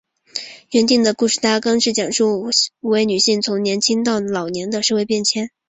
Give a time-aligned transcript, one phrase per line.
[0.71, 2.49] 原定的故事大纲是讲述五
[2.89, 5.51] 位女性从年青到老年的社会变迁。